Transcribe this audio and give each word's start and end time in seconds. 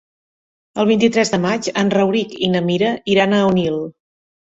El 0.83 0.85
vint-i-tres 0.91 1.31
de 1.33 1.39
maig 1.43 1.69
en 1.81 1.91
Rauric 1.95 2.33
i 2.47 2.49
na 2.55 2.61
Mira 2.71 2.95
iran 3.17 3.37
a 3.37 3.43
Onil. 3.51 3.79